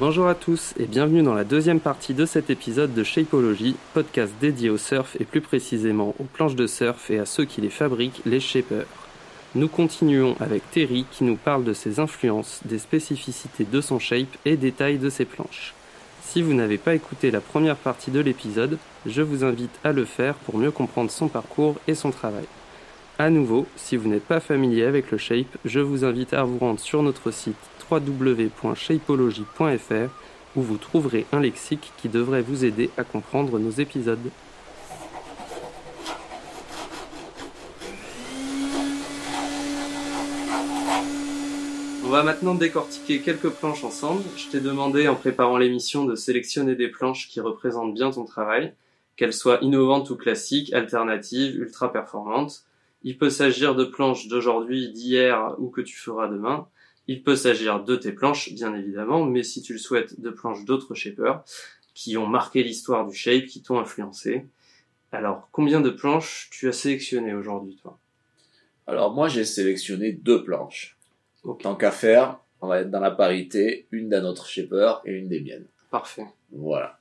[0.00, 4.32] Bonjour à tous et bienvenue dans la deuxième partie de cet épisode de Shapeology, podcast
[4.40, 7.68] dédié au surf et plus précisément aux planches de surf et à ceux qui les
[7.68, 8.86] fabriquent, les shapers.
[9.54, 14.38] Nous continuons avec Terry qui nous parle de ses influences, des spécificités de son shape
[14.46, 15.74] et des tailles de ses planches.
[16.22, 20.06] Si vous n'avez pas écouté la première partie de l'épisode, je vous invite à le
[20.06, 22.46] faire pour mieux comprendre son parcours et son travail.
[23.18, 26.56] À nouveau, si vous n'êtes pas familier avec le shape, je vous invite à vous
[26.56, 27.54] rendre sur notre site
[27.90, 30.10] www.shapeology.fr
[30.56, 34.30] où vous trouverez un lexique qui devrait vous aider à comprendre nos épisodes.
[42.10, 44.24] On va maintenant décortiquer quelques planches ensemble.
[44.36, 48.72] Je t'ai demandé en préparant l'émission de sélectionner des planches qui représentent bien ton travail,
[49.14, 52.64] qu'elles soient innovantes ou classiques, alternatives, ultra performantes.
[53.04, 56.66] Il peut s'agir de planches d'aujourd'hui, d'hier ou que tu feras demain.
[57.10, 60.64] Il peut s'agir de tes planches, bien évidemment, mais si tu le souhaites, de planches
[60.64, 61.42] d'autres shapers
[61.92, 64.46] qui ont marqué l'histoire du shape, qui t'ont influencé.
[65.10, 67.98] Alors, combien de planches tu as sélectionné aujourd'hui, toi?
[68.86, 70.96] Alors moi, j'ai sélectionné deux planches.
[71.60, 75.26] Tant qu'à faire, on va être dans la parité, une d'un autre shaper et une
[75.26, 75.66] des miennes.
[75.90, 76.26] Parfait.
[76.52, 77.00] Voilà.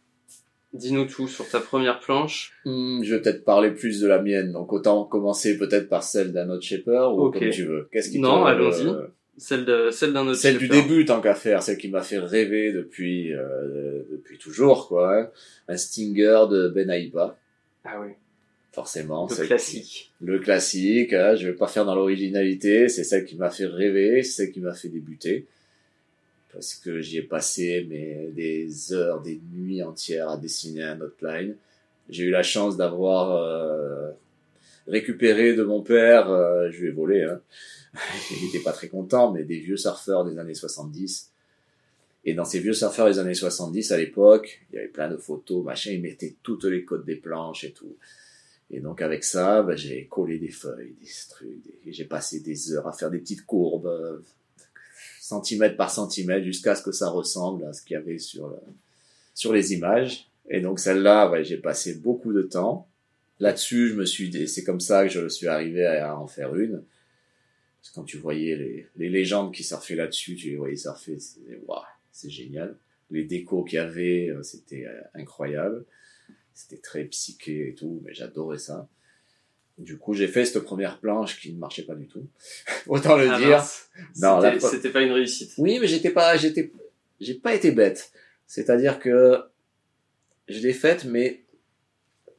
[0.74, 2.54] Dis-nous tout sur ta première planche.
[2.66, 6.32] Hmm, je vais peut-être parler plus de la mienne, donc autant commencer peut-être par celle
[6.32, 7.88] d'un autre shaper ou comme tu veux.
[7.92, 8.88] Qu'est-ce qui Non, allons-y.
[8.88, 9.06] euh,
[9.40, 12.20] Celle de celle d'un autre Celle du début, tant qu'à faire, celle qui m'a fait
[12.20, 15.18] rêver depuis euh, depuis toujours, quoi.
[15.18, 15.30] hein.
[15.68, 17.38] Un Stinger de Ben Aiba,
[17.86, 18.10] Ah oui,
[18.74, 19.28] forcément.
[19.30, 20.12] le qui- classique.
[20.22, 24.22] Le classique, hein, je vais pas faire dans l'originalité, c'est celle qui m'a fait rêver,
[24.24, 25.46] c'est celle qui m'a fait débuter.
[26.52, 31.56] Parce que j'y ai passé mais des heures, des nuits entières à dessiner un outline.
[32.10, 34.10] J'ai eu la chance d'avoir euh,
[34.90, 37.40] récupéré de mon père, euh, je lui ai volé, hein.
[38.32, 41.32] il était pas très content, mais des vieux surfeurs des années 70.
[42.26, 45.18] Et dans ces vieux surfeurs des années 70, à l'époque, il y avait plein de
[45.18, 47.96] photos, machin, ils mettaient toutes les codes des planches et tout.
[48.72, 51.50] Et donc avec ça, bah, j'ai collé des feuilles, des trucs,
[51.88, 54.20] et j'ai passé des heures à faire des petites courbes, euh,
[55.20, 58.54] centimètre par centimètre, jusqu'à ce que ça ressemble à ce qu'il y avait sur
[59.34, 60.28] sur les images.
[60.50, 62.89] Et donc celle-là, ouais, j'ai passé beaucoup de temps.
[63.40, 66.84] Là-dessus, je me suis, c'est comme ça que je suis arrivé à en faire une.
[67.82, 71.18] Parce que quand tu voyais les, les légendes qui surfaient là-dessus, tu les voyais surfer,
[71.20, 72.76] c'était waouh, c'est génial.
[73.12, 75.86] Les décos qu'il y avait, euh, c'était euh, incroyable.
[76.54, 78.90] C'était très psyché et tout, mais j'adorais ça.
[79.78, 82.28] Du coup, j'ai fait cette première planche qui ne marchait pas du tout.
[82.88, 83.64] Autant le Ah dire.
[84.18, 85.52] Non, C'était- la- c'était pas une réussite.
[85.58, 86.74] Oui, mais j'étais pas, j'étais,
[87.22, 88.12] j'ai pas été bête.
[88.46, 89.42] C'est-à-dire que
[90.50, 91.46] je l'ai faite, mais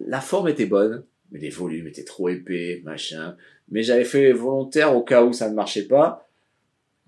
[0.06, 3.36] la forme était bonne, mais les volumes étaient trop épais, machin.
[3.70, 6.28] Mais j'avais fait volontaire au cas où ça ne marchait pas.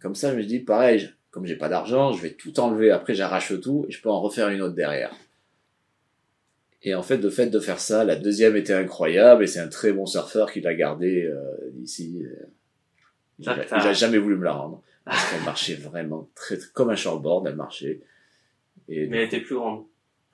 [0.00, 2.91] Comme ça, je me dis, pareil, comme j'ai pas d'argent, je vais tout enlever.
[2.91, 5.12] Après, j'arrache tout et je peux en refaire une autre derrière.
[6.84, 9.69] Et en fait, le fait de faire ça, la deuxième était incroyable et c'est un
[9.69, 11.41] très bon surfeur qui l'a gardé euh,
[11.72, 12.22] d'ici.
[12.24, 12.47] euh,
[13.38, 13.78] il a, D'accord.
[13.80, 16.97] il a jamais voulu me la rendre parce qu'elle marchait vraiment très, très- comme un
[16.97, 18.00] shortboard, elle marchait.
[18.88, 19.84] Et Mais elle était plus grande.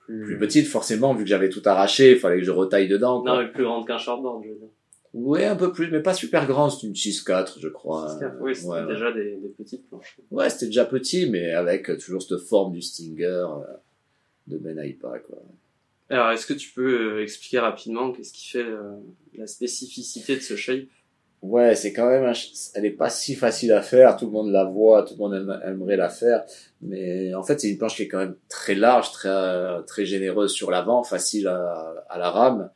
[0.09, 3.21] Plus, plus petite, forcément, vu que j'avais tout arraché, il fallait que je retaille dedans.
[3.21, 3.31] quoi.
[3.35, 4.69] Non, mais plus grande qu'un shortboard, je veux dire.
[5.13, 8.17] Ouais, un peu plus, mais pas super grand, c'est une 6-4, je crois.
[8.41, 8.87] oui, c'était ouais, ouais.
[8.87, 10.17] déjà des, des petites planches.
[10.31, 13.73] Ouais, c'était déjà petit, mais avec toujours cette forme du Stinger euh,
[14.47, 15.37] de Ben Aipa, quoi.
[16.09, 18.95] Alors, est-ce que tu peux euh, expliquer rapidement qu'est-ce qui fait euh,
[19.35, 20.87] la spécificité de ce shape?
[21.41, 22.33] Ouais, c'est quand même,
[22.75, 24.17] elle est pas si facile à faire.
[24.17, 26.43] Tout le monde la voit, tout le monde aime- aimerait la faire,
[26.81, 30.05] mais en fait, c'est une planche qui est quand même très large, très euh, très
[30.05, 32.69] généreuse sur l'avant, facile à, à la rame.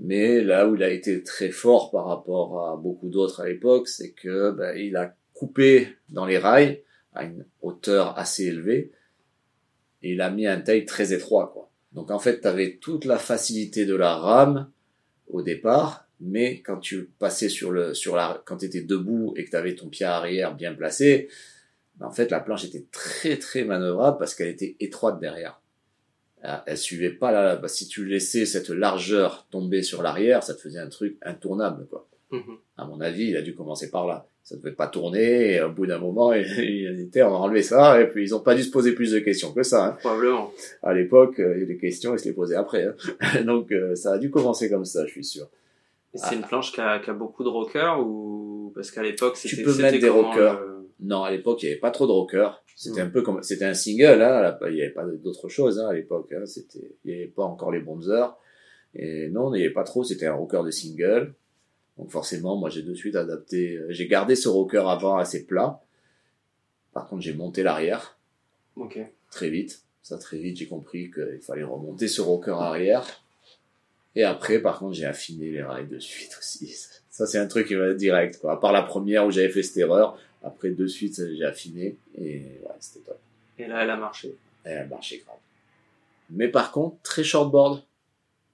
[0.00, 3.88] Mais là où il a été très fort par rapport à beaucoup d'autres à l'époque,
[3.88, 6.82] c'est que ben, il a coupé dans les rails
[7.14, 8.92] à une hauteur assez élevée
[10.02, 11.70] et il a mis un taille très étroit, quoi.
[11.92, 14.70] Donc en fait, tu avais toute la facilité de la rame
[15.28, 19.44] au départ, mais quand tu passais sur le sur la quand tu étais debout et
[19.44, 21.28] que tu avais ton pied arrière bien placé,
[21.96, 25.60] ben, en fait la planche était très très manœuvrable parce qu'elle était étroite derrière.
[26.42, 30.54] Elle, elle suivait pas la bah, si tu laissais cette largeur tomber sur l'arrière, ça
[30.54, 32.06] te faisait un truc intournable quoi.
[32.30, 32.56] Mhm.
[32.76, 34.26] À mon avis, il a dû commencer par là.
[34.42, 37.62] Ça ne devait pas tourner, et au bout d'un moment, il, était, on va enlever
[37.62, 39.84] ça, et puis ils ont pas dû se poser plus de questions que ça.
[39.86, 39.96] hein.
[40.00, 40.52] Probablement.
[40.82, 42.84] À l'époque, euh, les questions, ils se les posaient après.
[42.86, 43.42] hein.
[43.44, 45.48] Donc, euh, ça a dû commencer comme ça, je suis sûr.
[46.14, 46.34] C'est Ah.
[46.34, 49.70] une planche qui a, a beaucoup de rockers ou parce qu'à l'époque Tu c'était peux
[49.72, 50.58] c'était mettre des rockers.
[50.60, 52.62] euh, Non, à l'époque, il n'y avait pas trop de rockers.
[52.76, 54.40] C'était un peu comme, c'était un single, hein.
[54.40, 56.44] là, Il n'y avait pas d'autre chose, hein, à l'époque, hein.
[56.46, 58.34] C'était, il n'y avait pas encore les bonzers.
[58.94, 61.34] Et non, il n'y avait pas trop, c'était un rocker de single.
[61.98, 65.80] Donc forcément, moi, j'ai de suite adapté, euh, j'ai gardé ce rocker avant assez plat.
[66.92, 68.18] Par contre, j'ai monté l'arrière.
[68.76, 68.98] Ok.
[69.30, 69.82] très vite.
[70.02, 73.06] Ça, très vite, j'ai compris qu'il fallait remonter ce rocker arrière.
[74.16, 76.74] Et après, par contre, j'ai affiné les rails de suite aussi.
[77.10, 78.52] Ça, c'est un truc qui va direct, quoi.
[78.52, 82.38] À part la première où j'avais fait cette erreur, après, de suite, j'ai affiné et
[82.62, 83.18] ouais, c'était top.
[83.58, 84.34] Et là, elle a marché.
[84.64, 85.36] Elle a marché grave.
[86.30, 87.82] Mais par contre, très shortboard.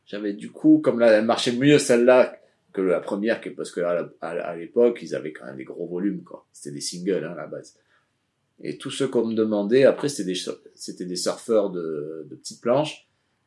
[0.07, 2.39] J'avais du coup, comme là, elle marchait mieux celle-là
[2.73, 6.23] que la première, parce que à, à l'époque, ils avaient quand même des gros volumes,
[6.23, 6.47] quoi.
[6.53, 7.75] C'était des singles, hein, à la base.
[8.63, 10.41] Et tous ceux qu'on me demandait, après, c'était des,
[10.75, 13.06] c'était des surfeurs de, de petites planches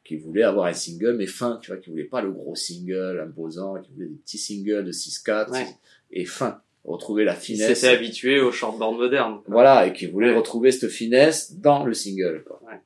[0.09, 3.23] qui voulaient avoir un single, mais fin, tu vois, qui voulaient pas le gros single
[3.23, 5.67] imposant, qui voulaient des petits singles de 6-4
[6.09, 6.63] et fin.
[6.83, 7.69] Retrouver la finesse.
[7.69, 9.41] Ils s'étaient habitués au shortboard moderne.
[9.45, 12.59] Voilà, et qui voulaient retrouver cette finesse dans le single, quoi.
[12.65, 12.79] Ouais.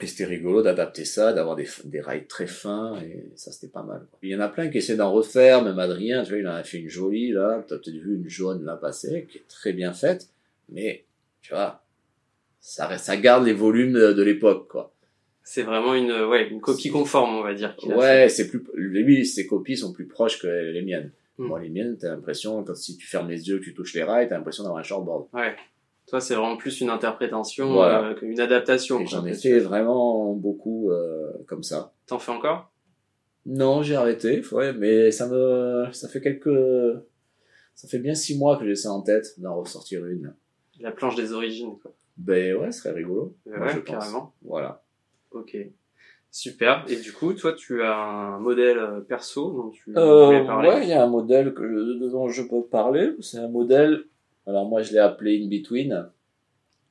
[0.00, 3.82] Et c'était rigolo d'adapter ça, d'avoir des, des rails très fins, et ça c'était pas
[3.82, 4.06] mal.
[4.10, 4.18] Quoi.
[4.22, 6.54] Il y en a plein qui essaient d'en refaire, même Adrien, tu vois, il en
[6.54, 9.74] a fait une jolie, là, t'as peut-être vu une jaune là passer, qui est très
[9.74, 10.30] bien faite,
[10.70, 11.04] mais,
[11.42, 11.84] tu vois,
[12.60, 14.93] ça, ça garde les volumes de, l'époque, quoi.
[15.46, 17.76] C'est vraiment une, ouais, une copie conforme, on va dire.
[17.86, 21.12] Ouais, c'est plus, lui, ses copies sont plus proches que les miennes.
[21.36, 21.46] Hmm.
[21.46, 24.04] Moi, les miennes, t'as l'impression, quand si tu fermes les yeux, que tu touches les
[24.04, 25.26] rails, t'as l'impression d'avoir un shortboard.
[25.34, 25.54] Ouais.
[26.06, 29.04] Toi, c'est vraiment plus une interprétation euh, qu'une adaptation.
[29.06, 31.92] J'en ai fait vraiment beaucoup euh, comme ça.
[32.06, 32.72] T'en fais encore?
[33.46, 34.42] Non, j'ai arrêté.
[34.52, 36.48] Ouais, mais ça me, ça fait quelques,
[37.74, 40.34] ça fait bien six mois que j'ai ça en tête d'en ressortir une.
[40.80, 41.92] La planche des origines, quoi.
[42.16, 43.34] Ben ouais, ce serait rigolo.
[43.44, 44.34] Ouais, je carrément.
[44.42, 44.83] Voilà.
[45.34, 45.56] Ok.
[46.30, 46.84] Super.
[46.88, 50.68] Et du coup, toi, tu as un modèle euh, perso dont tu euh, parler?
[50.68, 53.12] Ouais, il y a un modèle que je, dont je peux parler.
[53.20, 54.04] C'est un modèle
[54.46, 56.06] alors moi, je l'ai appelé In Between.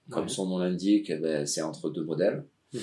[0.10, 2.44] Comme son nom l'indique, eh ben, c'est entre deux modèles.
[2.74, 2.82] Mhm.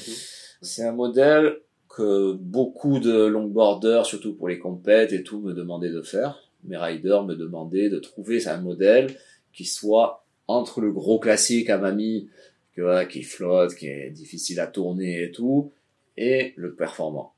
[0.63, 1.59] C'est un modèle
[1.89, 6.39] que beaucoup de longboarders, surtout pour les compètes et tout, me demandaient de faire.
[6.65, 9.17] Mes riders me demandaient de trouver un modèle
[9.53, 12.29] qui soit entre le gros classique à mamie,
[12.75, 15.73] que, qui flotte, qui est difficile à tourner et tout,
[16.17, 17.35] et le performant.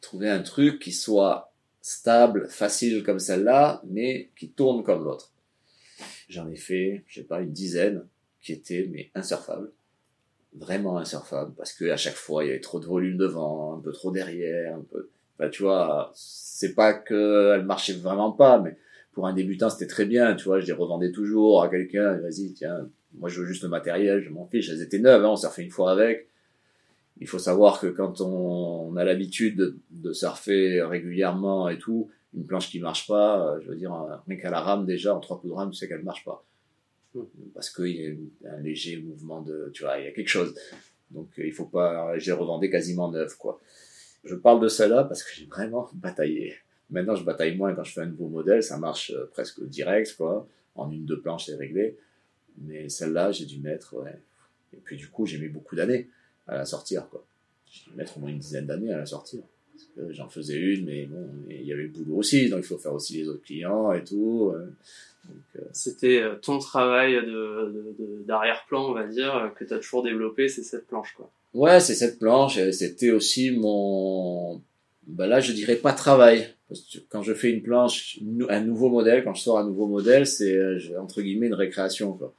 [0.00, 5.32] Trouver un truc qui soit stable, facile comme celle-là, mais qui tourne comme l'autre.
[6.28, 8.06] J'en ai fait, je sais pas, une dizaine
[8.40, 9.70] qui étaient mais insurfables.
[10.54, 13.80] Vraiment insurfables parce que à chaque fois il y avait trop de volume devant, un
[13.80, 15.10] peu trop derrière, un peu.
[15.38, 18.76] Bah, tu vois, c'est pas que elle marchait vraiment pas, mais
[19.12, 20.36] pour un débutant c'était très bien.
[20.36, 22.18] Tu vois, je les revendais toujours à quelqu'un.
[22.18, 22.88] Vas-y, tiens,
[23.18, 24.68] moi je veux juste le matériel, je m'en fiche.
[24.70, 26.28] Elles étaient neuves, hein, on surfait une fois avec.
[27.20, 32.46] Il faut savoir que quand on, a l'habitude de, de surfer régulièrement et tout, une
[32.46, 33.92] planche qui marche pas, euh, je veux dire,
[34.26, 36.44] rien qu'à la rame déjà, en trois coups de rame, tu sais qu'elle marche pas.
[37.14, 37.22] Hmm.
[37.54, 40.54] Parce qu'il y a un léger mouvement de, tu vois, il y a quelque chose.
[41.10, 43.60] Donc euh, il faut pas, j'ai revendé quasiment neuf, quoi.
[44.24, 46.54] Je parle de celle-là parce que j'ai vraiment bataillé.
[46.90, 50.14] Maintenant, je bataille moins quand je fais un nouveau modèle, ça marche euh, presque direct,
[50.16, 50.46] quoi.
[50.74, 51.96] En une, deux planches, c'est réglé.
[52.58, 54.18] Mais celle-là, j'ai dû mettre, ouais.
[54.72, 56.08] Et puis du coup, j'ai mis beaucoup d'années
[56.46, 57.24] à la sortir, quoi.
[57.70, 59.42] J'ai dû mettre au moins une dizaine d'années à la sortir
[60.10, 62.94] j'en faisais une, mais bon, il y avait le boulot aussi, donc il faut faire
[62.94, 64.52] aussi les autres clients et tout.
[64.54, 64.66] Euh.
[65.56, 67.94] Euh, C'était euh, ton travail de,
[68.26, 71.30] d'arrière-plan, on va dire, que tu as toujours développé, c'est cette planche, quoi.
[71.54, 74.60] Ouais, c'est cette planche, c'était aussi mon,
[75.06, 76.48] ben là, je dirais pas travail.
[76.68, 78.18] Parce que quand je fais une planche,
[78.48, 80.58] un nouveau modèle, quand je sors un nouveau modèle, c'est,
[80.98, 82.34] entre guillemets, une récréation, quoi.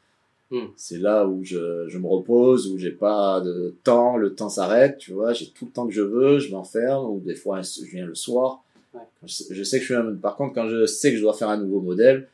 [0.52, 0.68] Hmm.
[0.78, 5.00] C'est là où je, je me repose, où j'ai pas de temps, le temps s'arrête,
[5.00, 7.84] tu vois, j'ai tout le temps que je veux, je m'enferme, ou des fois je
[7.86, 8.64] viens le soir.
[8.94, 9.02] Ouais.
[9.24, 10.14] Je, sais que je suis un...
[10.16, 12.28] Par contre, quand je sais que je dois faire un nouveau modèle,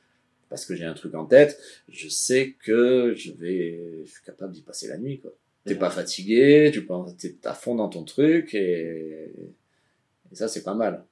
[0.49, 4.51] parce que j'ai un truc en tête, je sais que je vais, je suis capable
[4.51, 5.31] d'y passer la nuit, quoi.
[5.63, 9.31] T'es pas fatigué, tu penses, t'es à fond dans ton truc, et,
[10.31, 11.05] et ça, c'est pas mal.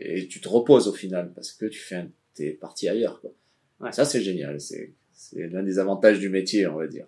[0.00, 2.08] Et tu te reposes au final, parce que tu fais un...
[2.34, 3.32] t'es parti ailleurs, quoi.
[3.80, 3.92] Ouais.
[3.92, 7.06] Ça, c'est génial, c'est, c'est l'un des avantages du métier, on va dire.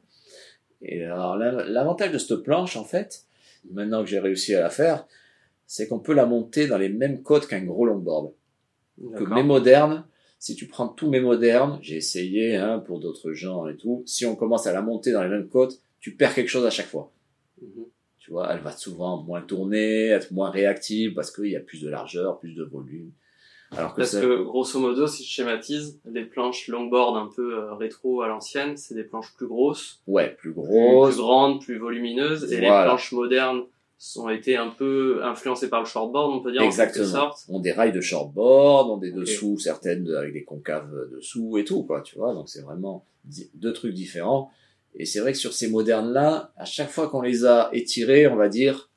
[0.82, 3.26] Et alors, l'avantage de cette planche, en fait,
[3.70, 5.06] maintenant que j'ai réussi à la faire,
[5.66, 8.32] c'est qu'on peut la monter dans les mêmes côtes qu'un gros longboard.
[9.16, 10.04] Que mes modernes,
[10.38, 14.24] si tu prends tous mes modernes, j'ai essayé hein, pour d'autres gens et tout, si
[14.26, 16.86] on commence à la monter dans les mêmes côtes, tu perds quelque chose à chaque
[16.86, 17.12] fois.
[17.60, 17.84] Mhm.
[18.18, 21.82] Tu vois, elle va souvent moins tourner, être moins réactive parce qu'il y a plus
[21.82, 23.12] de largeur, plus de volume.
[23.76, 27.74] Alors que Parce que grosso modo, si je schématise, les planches longboard un peu euh,
[27.74, 30.00] rétro à l'ancienne, c'est des planches plus grosses.
[30.06, 31.14] Ouais, plus grosses.
[31.14, 32.50] Plus, grandes, plus volumineuses.
[32.52, 33.62] Et les planches modernes
[34.16, 37.04] ont été un peu influencées par le shortboard, on peut dire Exactement.
[37.04, 37.44] en quelque sorte.
[37.48, 41.82] On des rails de shortboard, on des dessous, certaines avec des concaves dessous et tout,
[41.82, 42.32] quoi, tu vois.
[42.32, 43.04] Donc c'est vraiment
[43.54, 44.50] deux trucs différents.
[44.94, 48.36] Et c'est vrai que sur ces modernes-là, à chaque fois qu'on les a étirés, on
[48.36, 48.87] va dire,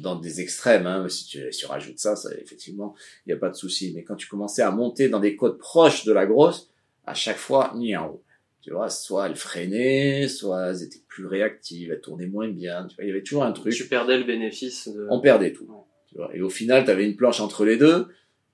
[0.00, 2.94] dans des extrêmes, hein, si tu, si tu rajoutes ça, ça effectivement,
[3.26, 3.92] il n'y a pas de souci.
[3.94, 6.70] Mais quand tu commençais à monter dans des côtes proches de la grosse,
[7.06, 8.22] à chaque fois, ni en haut.
[8.62, 12.86] Tu vois, soit elles freinaient, soit elles étaient plus réactives, elles tournaient moins bien.
[12.88, 13.72] Tu vois, il y avait toujours un truc.
[13.72, 15.06] Tu perdais le bénéfice de...
[15.08, 15.66] On perdait tout.
[16.08, 16.30] Tu vois.
[16.36, 18.08] Et au final, tu avais une planche entre les deux,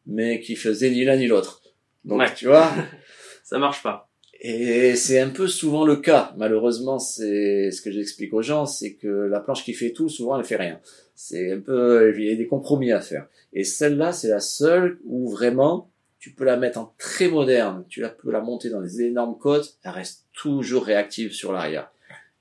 [0.07, 1.63] mais qui faisait ni l'un ni l'autre.
[2.05, 2.33] Donc, Ouais.
[2.35, 2.71] tu vois,
[3.43, 4.09] Ça marche pas.
[4.41, 6.33] Et c'est un peu souvent le cas.
[6.37, 10.39] Malheureusement, c'est ce que j'explique aux gens, c'est que la planche qui fait tout, souvent,
[10.39, 10.81] elle fait rien.
[11.15, 13.27] C'est un peu, il y a des compromis à faire.
[13.53, 17.85] Et celle-là, c'est la seule où vraiment, tu peux la mettre en très moderne.
[17.89, 19.79] Tu la- peux la monter dans des énormes côtes.
[19.83, 21.91] Elle reste toujours réactive sur l'arrière.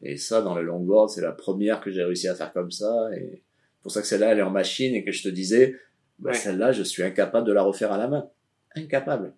[0.02, 3.10] Et ça, dans le longboard, c'est la première que j'ai réussi à faire comme ça.
[3.18, 3.42] Et
[3.82, 5.76] pour ça que celle-là, elle est en machine et que je te disais,
[6.20, 6.36] bah, Ouais.
[6.36, 8.28] celle-là, je suis incapable de la refaire à la main.
[8.76, 9.34] Incapable.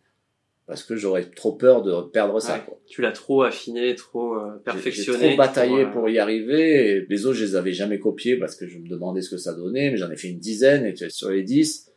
[0.67, 2.59] Parce que j'aurais trop peur de perdre ça.
[2.59, 2.77] Quoi.
[2.85, 5.19] Tu l'as trop affiné, trop euh, perfectionné.
[5.19, 6.91] J'ai trop bataillé euh, pour y arriver.
[6.97, 9.37] Et les autres, je les avais jamais copiés parce que je me demandais ce que
[9.37, 9.91] ça donnait.
[9.91, 11.89] Mais j'en ai fait une dizaine et sur les dix,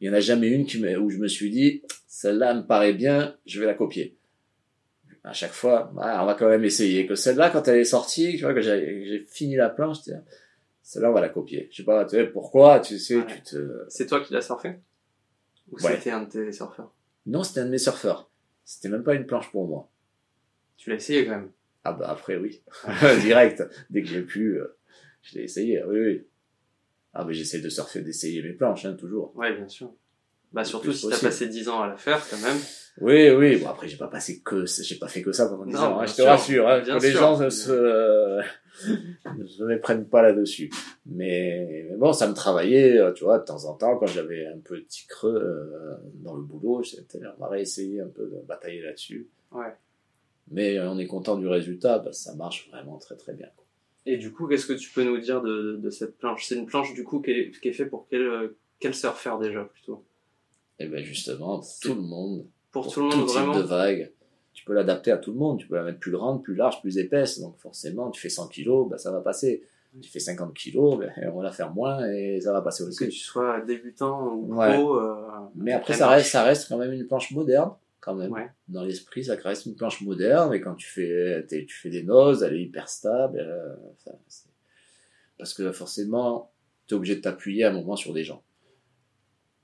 [0.00, 2.92] il y en a jamais une qui où je me suis dit, celle-là me paraît
[2.92, 4.14] bien, je vais la copier.
[5.24, 7.06] À chaque fois, bah, on va quand même essayer.
[7.06, 9.98] Que celle-là, quand elle est sortie, tu vois, que j'ai fini la planche,
[10.82, 11.68] celle-là, on va la copier.
[11.70, 13.26] Je sais pas, tu sais, pourquoi, tu sais, Ouais.
[13.26, 13.84] tu te...
[13.88, 14.74] C'est toi qui l'as surfé?
[15.70, 15.92] Ou Ouais.
[15.94, 16.92] c'était un de tes surfeurs?
[17.26, 18.30] Non, c'était un de mes surfeurs.
[18.64, 19.90] C'était même pas une planche pour moi.
[20.76, 21.50] Tu l'as essayé quand même.
[21.84, 22.62] Ah bah après oui,
[23.20, 23.62] direct.
[23.90, 24.78] Dès que j'ai pu, euh,
[25.22, 25.82] je l'ai essayé.
[25.84, 26.26] Oui oui.
[27.12, 29.36] Ah mais j'essaie de surfer, d'essayer mes planches, hein, toujours.
[29.36, 29.92] Ouais, bien sûr.
[30.52, 32.56] Bah surtout si t'as passé 10 ans à la faire quand même.
[33.00, 33.56] Oui oui.
[33.56, 36.00] Bon après j'ai pas passé que, j'ai pas fait que ça pendant 10 Non, ans.
[36.00, 36.68] hein, je te rassure.
[36.68, 37.20] Hein, que les sûr.
[37.20, 37.72] gens ne se,
[39.38, 40.70] ne se méprennent pas là-dessus.
[41.06, 44.46] Mais, mais bon, ça me travaillait, euh, tu vois, de temps en temps quand j'avais
[44.46, 48.82] un petit creux euh, dans le boulot, j'étais on va réessayer un peu de batailler
[48.82, 49.28] là-dessus.
[49.52, 49.72] Ouais.
[50.50, 53.48] Mais euh, on est content du résultat, parce que ça marche vraiment très très bien.
[53.56, 53.64] quoi.
[54.04, 56.44] Et du coup, qu'est-ce que tu peux nous dire de, de cette planche?
[56.46, 59.64] C'est une planche du coup qui est, qui est faite pour quel, quel surfeur déjà
[59.64, 60.04] plutôt?
[60.82, 62.46] Et ben justement, pour tout le monde.
[62.70, 64.12] Pour, pour tout le monde type vraiment de vague.
[64.52, 65.58] Tu peux l'adapter à tout le monde.
[65.58, 67.40] Tu peux la mettre plus grande, plus large, plus épaisse.
[67.40, 69.62] Donc forcément, tu fais 100 kilos, bah, ça va passer.
[70.00, 72.88] Tu fais 50 kilos, ben, on va la faire moins et ça va passer Que
[72.88, 73.08] aussi.
[73.10, 74.56] tu sois débutant ou pro.
[74.56, 74.78] Ouais.
[74.78, 75.14] euh,
[75.54, 77.72] Mais après, ça reste, ça reste quand même une planche moderne.
[78.00, 78.32] Quand même.
[78.32, 78.48] Ouais.
[78.68, 80.52] Dans l'esprit, ça reste une planche moderne.
[80.54, 83.38] Et quand tu fais, tu fais des noses, elle est hyper stable.
[83.38, 84.16] euh, enfin,
[85.38, 86.50] parce que forcément,
[86.86, 88.42] tu es obligé de t'appuyer à un moment sur des gens.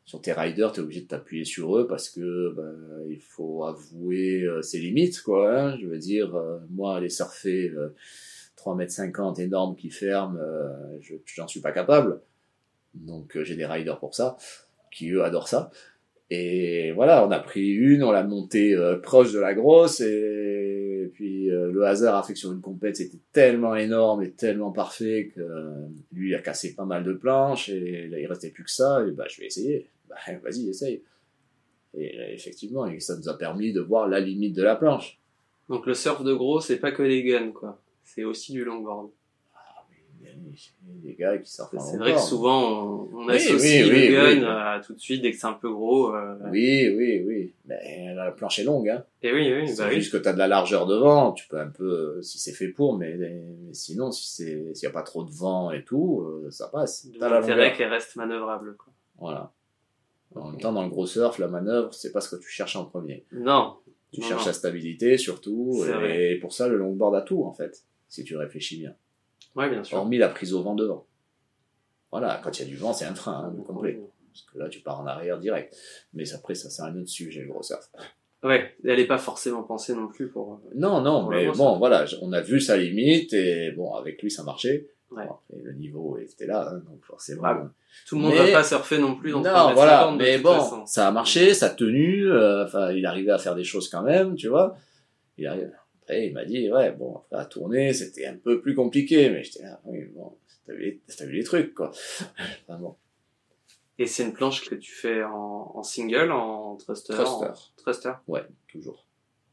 [0.09, 3.65] Sur tes riders, tu es obligé de t'appuyer sur eux parce que ben, il faut
[3.65, 5.55] avouer euh, ses limites, quoi.
[5.55, 5.77] hein.
[5.79, 7.95] Je veux dire, euh, moi, aller surfer euh,
[8.57, 10.71] 3 mètres 50 énorme qui ferme, euh,
[11.03, 12.23] je j'en suis pas capable.
[12.95, 14.39] Donc j'ai des riders pour ça,
[14.91, 15.71] qui eux adorent ça.
[16.31, 21.49] Et voilà, on a pris une, on l'a montée proche de la grosse, et puis
[21.49, 25.41] le hasard a fait que sur une compète, c'était tellement énorme et tellement parfait que
[26.13, 29.05] lui il a cassé pas mal de planches, et là il restait plus que ça,
[29.07, 29.91] et bah je vais essayer.
[30.09, 31.03] Bah vas-y, essaye.
[31.95, 35.19] Et euh, effectivement, et ça nous a permis de voir la limite de la planche.
[35.69, 37.81] Donc le surf de gros, c'est pas que les guns quoi.
[38.05, 39.11] C'est aussi du longboard.
[40.21, 42.63] Il y a des gars qui sortent en C'est vrai que souvent
[43.05, 45.47] on, on Oui, associe oui, le oui, gun à tout de suite dès que c'est
[45.47, 46.15] un peu gros.
[46.15, 47.55] euh, Oui, oui, oui.
[47.67, 49.05] Mais la planche est longue, hein.
[49.23, 51.59] Et oui, oui, C'est bah juste que tu as de la largeur devant, tu peux
[51.61, 54.93] un peu, euh, si c'est fait pour, mais, mais sinon, si c'est, s'il y a
[54.93, 57.07] pas trop de vent et tout, euh, ça passe.
[57.19, 58.93] T'as l'intérêt qu'elle reste manœuvrable quoi.
[59.19, 59.53] Voilà.
[60.35, 62.77] En même temps, dans le gros surf, la manœuvre, c'est pas ce que tu cherches
[62.77, 63.25] en premier.
[63.33, 63.77] Non.
[64.13, 64.47] Tu Non, cherches non.
[64.49, 66.39] la stabilité, surtout, et vrai.
[66.41, 68.95] pour ça, le longboard a tout, en fait, si tu réfléchis bien.
[69.57, 69.99] Ouais, bien sûr.
[69.99, 71.07] Hormis la prise au vent devant.
[72.11, 74.01] Voilà, quand il y a du vent, c'est un frein, hein, complet.
[74.33, 75.77] Parce que là, tu pars en arrière direct.
[76.15, 77.91] Mais après, ça, c'est un autre sujet, le gros surf.
[78.45, 80.55] Ouais, elle est pas forcément pensée non plus pour.
[80.55, 84.23] euh, Non, non, Pour mais bon, voilà, on a vu sa limite, et bon, avec
[84.23, 84.87] lui, ça marchait.
[85.11, 85.25] Ouais.
[85.27, 87.43] Bon, après, le niveau était là, hein, donc forcément.
[87.45, 87.71] Ah,
[88.07, 90.19] Tout le monde Mais- va pas surfer non plus dans non, 3 mètres voilà, 50
[90.19, 90.87] de mais bon, façon.
[90.87, 94.03] ça a marché, ça a tenu, euh, enfin, il arrivait à faire des choses quand
[94.03, 94.77] même, tu vois.
[95.39, 95.73] Il arrive,
[96.03, 99.43] après, il m'a dit, ouais, bon, après, à tourner, c'était un peu plus compliqué, mais
[99.43, 100.37] j'étais là, oui, bon,
[100.67, 101.91] t'as vu, vu les trucs, quoi.
[102.69, 102.97] Enfin, bon,
[103.99, 107.15] Et c'est une planche que tu fais en, en single, en thruster.
[107.15, 107.47] Thruster.
[107.47, 108.13] en- thruster.
[108.29, 109.07] ouais, toujours.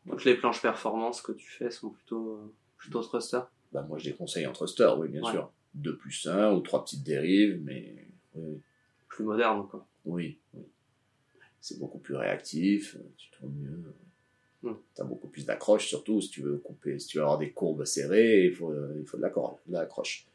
[0.10, 3.40] Toutes les planches performance que tu fais sont plutôt, plutôt thruster.
[3.76, 5.32] Bah, moi, je les conseille en thruster, oui, bien Ouais.
[5.32, 5.52] sûr.
[5.74, 7.94] Deux plus un ou trois petites dérives, mais,
[8.36, 8.62] oui,
[9.10, 9.86] Plus moderne, quoi.
[10.06, 10.64] oui, oui.
[11.60, 13.94] C'est beaucoup plus réactif, euh, tu tournes mieux.
[14.64, 14.76] Hmm.
[14.94, 17.84] T'as beaucoup plus d'accroche, surtout si tu veux couper, si tu veux avoir des courbes
[17.84, 20.26] serrées, il faut, euh, il faut de l'accroche, de l'accroche.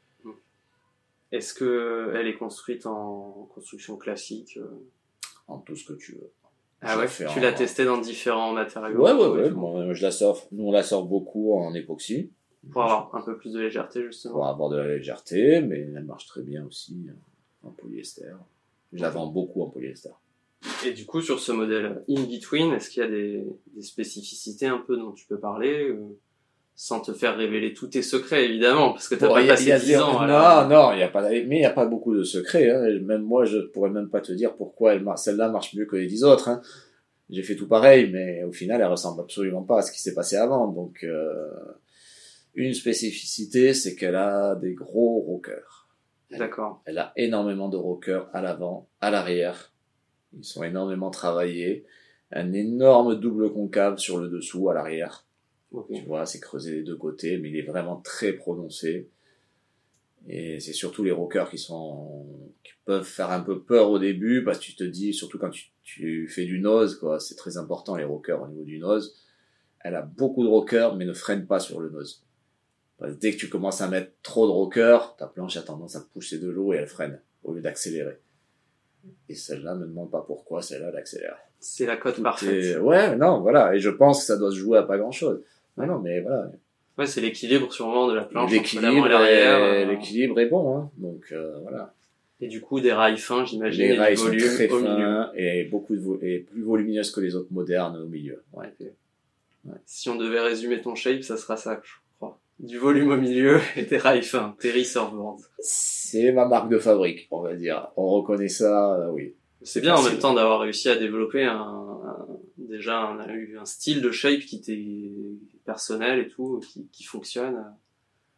[1.32, 4.68] Est-ce que elle est construite en construction classique euh?
[5.46, 6.30] En tout ce que tu veux.
[6.82, 7.06] Ah ouais?
[7.08, 9.50] Tu en- l'as testé dans différents matériaux Ouais, ouais, ouais.
[9.50, 12.30] Moi, je la sors, nous, on la sort beaucoup en époxy.
[12.70, 14.34] Pour avoir un peu plus de légèreté, justement.
[14.34, 18.32] Pour avoir de la légèreté, mais elle marche très bien aussi euh, en polyester.
[18.92, 20.10] Je la vends beaucoup en polyester.
[20.84, 24.78] Et du coup, sur ce modèle in-between, est-ce qu'il y a des, des, spécificités un
[24.78, 26.18] peu dont tu peux parler euh,
[26.82, 30.26] sans te faire révéler tous tes secrets, évidemment, parce que t'as pas passé 10 ans.
[30.26, 32.70] Non, non, il y a pas, mais il n'y a pas beaucoup de secrets.
[32.70, 33.00] Hein.
[33.02, 36.06] Même moi, je pourrais même pas te dire pourquoi elle, celle-là marche mieux que les
[36.06, 36.48] 10 autres.
[36.48, 36.62] Hein.
[37.28, 40.14] J'ai fait tout pareil, mais au final, elle ressemble absolument pas à ce qui s'est
[40.14, 40.68] passé avant.
[40.68, 41.48] Donc, euh,
[42.54, 45.88] une spécificité, c'est qu'elle a des gros rockers.
[46.30, 46.82] D'accord.
[46.84, 49.72] Elle a énormément de rockers à l'avant, à l'arrière.
[50.36, 51.84] Ils sont énormément travaillés.
[52.32, 55.26] Un énorme double concave sur le dessous, à l'arrière.
[55.92, 59.08] Tu vois, c'est creusé des deux côtés, mais il est vraiment très prononcé.
[60.28, 62.26] Et c'est surtout les rockers qui sont,
[62.62, 65.50] qui peuvent faire un peu peur au début, parce que tu te dis, surtout quand
[65.50, 69.16] tu, tu fais du nose, quoi, c'est très important les rockers au niveau du nose.
[69.80, 72.24] Elle a beaucoup de rockers, mais ne freine pas sur le nose
[73.08, 76.38] dès que tu commences à mettre trop de rocker, ta planche a tendance à pousser
[76.38, 78.18] de l'eau et elle freine au lieu d'accélérer.
[79.28, 81.36] Et celle-là ne me demande pas pourquoi celle-là elle accélère.
[81.58, 82.78] C'est la cote parfaite.
[82.80, 83.74] Ouais, non, voilà.
[83.74, 85.42] Et je pense que ça doit se jouer à pas grand-chose.
[85.76, 86.50] Non, non, mais voilà.
[86.98, 89.62] Ouais, c'est l'équilibre sûrement de la planche l'équilibre et l'arrière.
[89.62, 89.84] Euh.
[89.86, 90.90] L'équilibre est bon, hein.
[90.98, 91.94] Donc euh, voilà.
[92.42, 93.82] Et du coup, des rails fins, j'imagine.
[93.82, 97.96] Les rails sont très fins et beaucoup de et plus volumineuses que les autres modernes
[97.96, 98.42] au milieu.
[98.52, 98.72] Ouais.
[98.80, 99.72] ouais.
[99.86, 101.80] Si on devait résumer ton shape, ça sera ça
[102.62, 105.40] du volume au milieu et des rails fins, Terry Surfboard.
[105.58, 107.88] C'est ma marque de fabrique, on va dire.
[107.96, 109.34] On reconnaît ça, euh, oui.
[109.62, 112.00] C'est bien en même temps d'avoir réussi à développer un,
[112.56, 113.18] déjà un,
[113.60, 114.82] un style de shape qui était
[115.66, 117.62] personnel et tout, qui, qui fonctionne.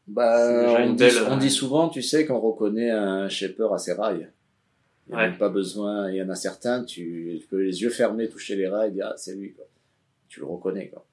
[0.08, 4.32] Bah, on, dit, on dit souvent, tu sais, qu'on reconnaît un shaper à ses rails.
[5.08, 7.90] Il n'y a pas besoin, il y en a certains, tu, tu, peux les yeux
[7.90, 9.64] fermés toucher les rails et dire, ah, c'est lui, quoi.
[10.28, 11.04] Tu le reconnais, quoi.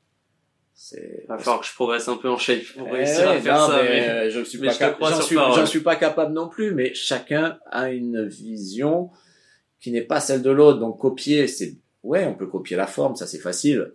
[0.81, 1.25] C'est.
[1.27, 3.83] Va falloir que je progresse un peu en shape pour eh réussir à faire ça.
[3.83, 8.25] Mais, euh, je suis pas j'en suis, pas capable non plus, mais chacun a une
[8.25, 9.09] vision
[9.81, 10.79] qui n'est pas celle de l'autre.
[10.79, 13.93] Donc copier, c'est, ouais, on peut copier la forme, ça c'est facile.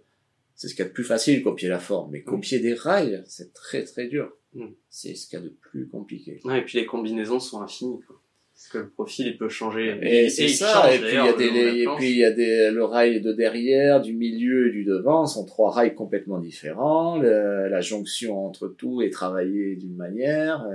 [0.57, 2.11] C'est ce qu'il y a de plus facile, copier la forme.
[2.11, 4.31] Mais copier des rails, c'est très très dur.
[4.53, 4.67] Mm.
[4.91, 6.43] C'est ce qu'il y a de plus compliqué.
[6.45, 8.21] Ouais, et puis les combinaisons sont infinies, quoi.
[8.55, 9.99] Parce que le profil, il peut changer.
[10.03, 10.95] Et, c'est ça.
[10.95, 13.33] et puis il y a des, et puis il y a des, le rail de
[13.33, 17.21] derrière, du milieu et du devant sont trois rails complètement différents.
[17.21, 20.67] la jonction entre tout est travaillée d'une manière.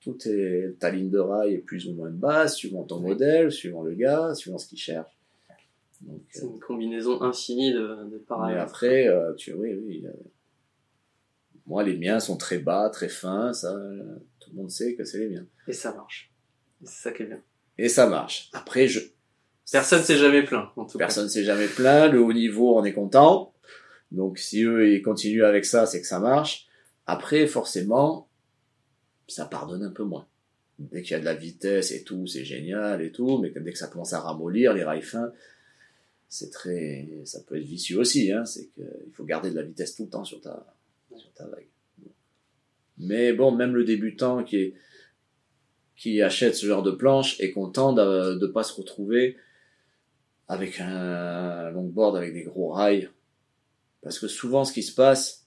[0.00, 3.82] Tout est, ta ligne de rail est plus ou moins basse, suivant ton modèle, suivant
[3.82, 5.16] le gars, suivant ce qu'il cherche.
[6.30, 8.58] C'est une combinaison infinie de, de paramètres.
[8.58, 10.04] Et après, euh, tu, oui, oui.
[10.06, 10.12] Euh,
[11.66, 13.74] moi, les miens sont très bas, très fins, ça,
[14.38, 15.46] tout le monde sait que c'est les miens.
[15.66, 16.32] Et ça marche.
[16.84, 17.42] C'est ça qui est bien.
[17.78, 18.50] Et ça marche.
[18.52, 19.00] Après, je...
[19.70, 22.12] Personne s'est jamais plaint, en tout Personne s'est jamais plaint.
[22.12, 23.52] Le haut niveau, on est content.
[24.12, 26.66] Donc, si eux, ils continuent avec ça, c'est que ça marche.
[27.06, 28.28] Après, forcément,
[29.26, 30.26] ça pardonne un peu moins.
[30.78, 33.72] Dès qu'il y a de la vitesse et tout, c'est génial et tout, mais dès
[33.72, 35.32] que ça commence à ramollir, les rails fins,
[36.28, 38.44] c'est très, ça peut être vicieux aussi, hein.
[38.44, 40.74] C'est qu'il faut garder de la vitesse tout le temps sur ta,
[41.16, 41.66] sur ta vague.
[42.98, 44.74] Mais bon, même le débutant qui est,
[45.96, 49.36] qui achète ce genre de planche est content de ne pas se retrouver
[50.48, 53.10] avec un longboard avec des gros rails.
[54.02, 55.46] Parce que souvent, ce qui se passe,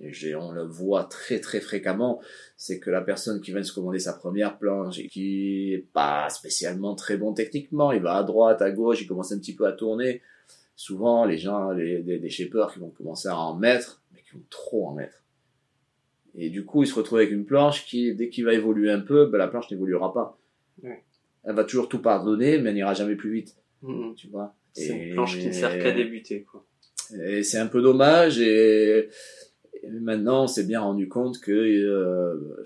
[0.00, 2.20] et on le voit très très fréquemment,
[2.56, 5.86] c'est que la personne qui vient de se commander sa première planche et qui est
[5.92, 9.54] pas spécialement très bon techniquement, il va à droite, à gauche, il commence un petit
[9.54, 10.22] peu à tourner.
[10.74, 14.88] Souvent, les gens, les, des, qui vont commencer à en mettre, mais qui vont trop
[14.88, 15.19] en mettre.
[16.34, 19.00] Et du coup, il se retrouve avec une planche qui, dès qu'il va évoluer un
[19.00, 20.38] peu, ben, la planche n'évoluera pas.
[20.82, 23.56] Elle va toujours tout pardonner, mais elle n'ira jamais plus vite.
[23.82, 24.14] Mm-hmm.
[24.14, 24.54] Tu vois.
[24.72, 26.64] C'est une planche qui ne sert qu'à débuter, quoi.
[27.26, 29.08] Et c'est un peu dommage, et,
[29.88, 32.62] maintenant, on s'est bien rendu compte que, euh...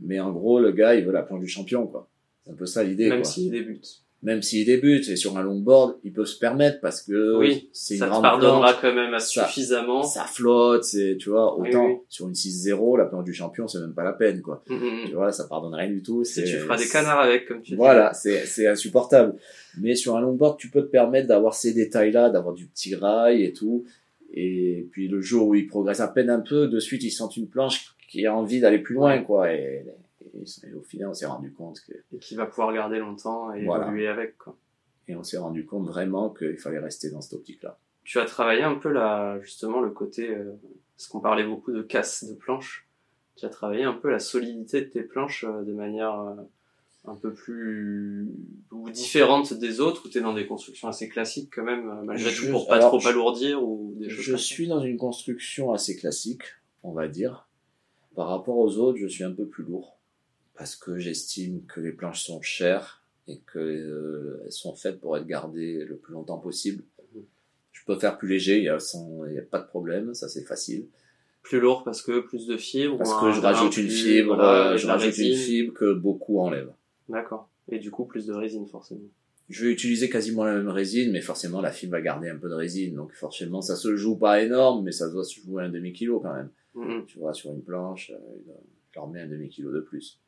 [0.00, 2.08] mais en gros, le gars, il veut la planche du champion, quoi.
[2.44, 5.96] C'est un peu ça l'idée, Même s'il débute même s'il débute et sur un longboard,
[6.02, 10.02] il peut se permettre parce que oui, c'est une ça te pardonnera quand même suffisamment.
[10.02, 13.94] Ça flotte, c'est tu vois autant sur une 6-0, la planche du champion, c'est même
[13.94, 14.64] pas la peine quoi.
[14.68, 15.06] Mm, mm, mm.
[15.06, 16.24] Tu vois, ça pardonne rien du tout.
[16.24, 17.76] Si tu feras des canards avec comme tu dis.
[17.76, 19.36] Voilà, c'est c'est insupportable.
[19.80, 22.96] Mais sur un longboard, tu peux te permettre d'avoir ces détails là, d'avoir du petit
[22.96, 23.84] rail et tout.
[24.32, 27.24] Et puis le jour où il progresse à peine un peu, de suite il sent
[27.36, 29.52] une planche qui a envie d'aller plus loin quoi.
[29.52, 29.84] Et
[30.64, 31.92] et, au final, on s'est rendu compte que...
[32.12, 34.56] Et qu'il va pouvoir garder longtemps et évoluer avec, quoi.
[35.08, 37.78] Et on s'est rendu compte vraiment qu'il fallait rester dans cette optique-là.
[38.04, 40.52] Tu as travaillé un peu là, justement, le côté, euh,
[40.96, 42.86] parce qu'on parlait beaucoup de casse de planches.
[43.36, 46.34] Tu as travaillé un peu la solidité de tes planches euh, de manière euh,
[47.06, 48.28] un peu plus
[48.70, 52.34] ou différente des autres ou tu es dans des constructions assez classiques quand même malgré
[52.34, 56.42] tout pour pas trop alourdir ou des choses Je suis dans une construction assez classique,
[56.82, 57.48] on va dire.
[58.14, 59.97] Par rapport aux autres, je suis un peu plus lourd
[60.58, 65.84] parce que j'estime que les planches sont chères et qu'elles sont faites pour être gardées
[65.84, 66.82] le plus longtemps possible.
[67.72, 70.86] Je peux faire plus léger, il n'y a, a pas de problème, ça c'est facile.
[71.42, 74.36] Plus lourd parce que plus de fibres Parce que je rajoute une fibre,
[74.76, 76.72] je rajoute une fibre que beaucoup enlèvent.
[77.08, 77.48] D'accord.
[77.70, 79.00] Et du coup, plus de résine forcément.
[79.48, 82.50] Je vais utiliser quasiment la même résine, mais forcément la fibre va garder un peu
[82.50, 82.96] de résine.
[82.96, 86.34] Donc forcément, ça se joue pas énorme, mais ça doit se jouer un demi-kilo quand
[86.34, 86.50] même.
[86.74, 87.06] Mhm.
[87.06, 88.18] Tu vois, sur une planche, euh,
[88.90, 90.20] je leur mets un demi-kilo de plus.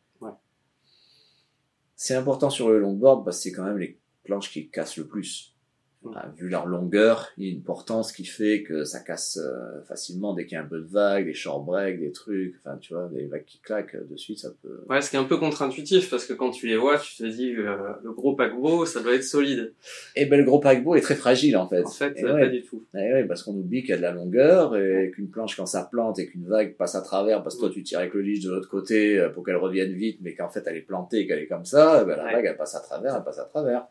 [1.96, 5.06] C'est important sur le longboard parce que c'est quand même les planches qui cassent le
[5.06, 5.54] plus.
[6.02, 6.10] Mm.
[6.36, 10.32] Vu leur longueur, il y a une portance qui fait que ça casse euh, facilement
[10.32, 12.94] dès qu'il y a un peu de vagues, des short breaks, des trucs, enfin tu
[12.94, 14.80] vois, des vagues qui claquent de suite, ça peut.
[14.88, 17.24] Ouais, ce qui est un peu contre-intuitif parce que quand tu les vois, tu te
[17.24, 19.72] dis euh, le gros paquebot, ça doit être solide.
[20.16, 21.84] Et ben le gros paquebot est très fragile en fait.
[21.84, 22.40] En fait, Et euh, ouais.
[22.44, 22.82] pas du tout.
[22.94, 25.66] Eh oui, parce qu'on oublie qu'il y a de la longueur et qu'une planche quand
[25.66, 28.22] ça plante et qu'une vague passe à travers parce que toi tu tires avec le
[28.22, 31.18] leash de l'autre côté euh, pour qu'elle revienne vite mais qu'en fait elle est plantée
[31.20, 32.32] et qu'elle est comme ça, eh ben la Ouais.
[32.32, 33.84] vague elle passe à travers, elle passe à travers.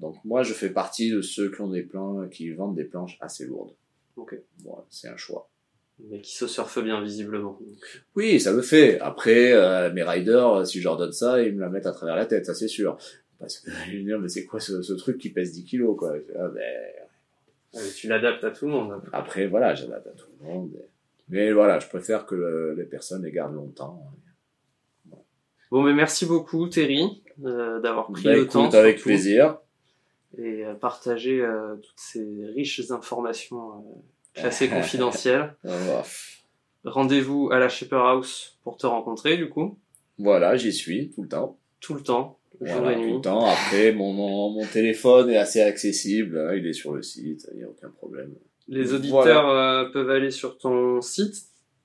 [0.00, 3.16] Donc moi je fais partie de ceux qui ont des plans, qui vendent des planches
[3.20, 3.72] assez lourdes.
[4.16, 4.36] Ok.
[4.64, 5.48] Bon, c'est un choix.
[6.10, 7.58] Mais qui se surfe bien visiblement.
[8.14, 9.00] Oui, ça le fait.
[9.00, 12.14] Après, euh, mes riders, si je leur donne ça, ils me la mettent à travers
[12.14, 12.96] la tête, ça c'est sûr.
[13.40, 15.96] Parce que ils me disent, mais c'est quoi ce, ce truc qui pèse 10 kilos
[15.96, 16.16] quoi?
[16.16, 16.62] Je Ah, ben,
[17.76, 19.02] euh, tu l'adaptes à tout le monde.
[19.12, 20.70] Après, voilà, j'adapte à tout le monde.
[21.28, 24.00] Mais voilà, je préfère que le- les personnes les gardent longtemps.
[25.70, 29.58] Bon, mais merci beaucoup Terry euh, d'avoir pris Bah, le écoute, temps avec surtout, plaisir.
[30.36, 33.74] Et euh, partager euh, toutes ces riches informations euh,
[34.34, 35.54] classées confidentielles.
[35.64, 36.02] Euh,
[36.84, 39.78] Rendez-vous à la Shaper House pour te rencontrer du coup,
[40.18, 41.58] Voilà, j'y suis tout le temps.
[41.80, 43.46] tout le temps, jour Voilà, tout le temps.
[43.46, 46.38] Après, mon, mon, mon téléphone est assez accessible.
[46.38, 48.32] hein, il est sur le site, il n'y a aucun problème.
[48.68, 51.34] Les auditeurs euh, peuvent aller sur ton site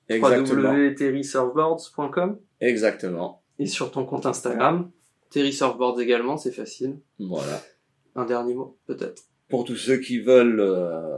[0.10, 3.41] www.terrysurfboards.com Exactement.
[3.60, 4.89] et sur ton compte Instagram.
[5.29, 6.97] Terry Surfboards également, c'est facile.
[7.19, 7.62] Voilà.
[8.15, 9.23] Un dernier mot, peut-être?
[9.49, 11.17] Pour tous ceux qui veulent euh,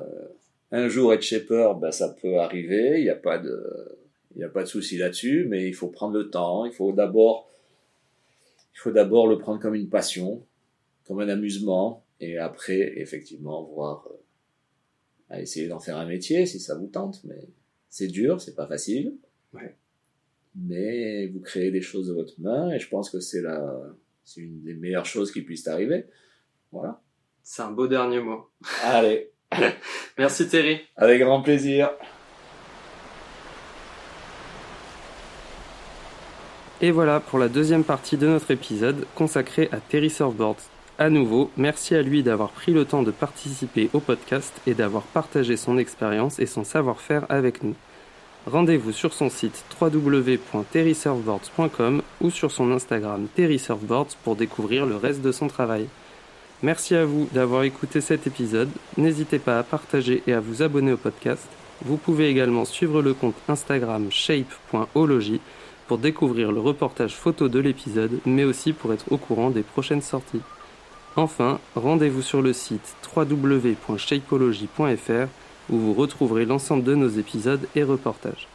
[0.71, 2.99] un jour être shaper, ben, ça peut arriver.
[2.99, 3.97] Il n'y a pas de,
[4.35, 6.65] il a pas de souci là-dessus, mais il faut prendre le temps.
[6.65, 7.49] Il faut d'abord,
[8.73, 10.43] il faut d'abord le prendre comme une passion,
[11.05, 14.15] comme un amusement, et après, effectivement, voir, euh,
[15.29, 17.21] à essayer d'en faire un métier si ça vous tente.
[17.25, 17.47] Mais
[17.89, 19.15] c'est dur, c'est pas facile.
[19.53, 19.75] Ouais.
[20.55, 23.81] Mais vous créez des choses de votre main, et je pense que c'est la,
[24.23, 26.05] c'est une des meilleures choses qui puissent arriver.
[26.71, 26.99] Voilà.
[27.43, 28.49] C'est un beau dernier mot.
[28.83, 29.31] Allez.
[30.17, 30.81] Merci Terry.
[30.95, 31.91] Avec grand plaisir.
[36.81, 40.57] Et voilà pour la deuxième partie de notre épisode consacré à Terry Surfboards.
[40.97, 45.03] À nouveau, merci à lui d'avoir pris le temps de participer au podcast et d'avoir
[45.03, 47.75] partagé son expérience et son savoir-faire avec nous.
[48.45, 55.31] Rendez-vous sur son site www.terrysurfboards.com ou sur son Instagram terrysurfboards pour découvrir le reste de
[55.31, 55.87] son travail.
[56.63, 58.69] Merci à vous d'avoir écouté cet épisode.
[58.97, 61.47] N'hésitez pas à partager et à vous abonner au podcast.
[61.83, 65.41] Vous pouvez également suivre le compte Instagram shape.ology
[65.87, 70.01] pour découvrir le reportage photo de l'épisode, mais aussi pour être au courant des prochaines
[70.01, 70.41] sorties.
[71.15, 75.27] Enfin, rendez-vous sur le site www.shapeology.fr
[75.69, 78.47] où vous retrouverez l'ensemble de nos épisodes et reportages.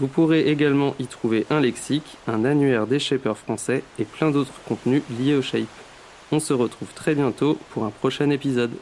[0.00, 4.60] Vous pourrez également y trouver un lexique, un annuaire des shapers français et plein d'autres
[4.66, 5.83] contenus liés au shape.
[6.34, 8.72] On se retrouve très bientôt pour un prochain épisode.